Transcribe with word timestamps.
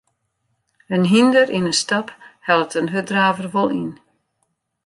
In 0.95 1.03
hynder 1.13 1.47
yn 1.57 1.69
'e 1.69 1.73
stap 1.81 2.07
hellet 2.47 2.77
in 2.79 2.91
hurddraver 2.93 3.47
wol 3.55 3.69
yn. 3.81 3.91